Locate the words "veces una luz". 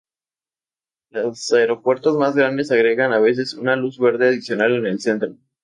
3.19-3.99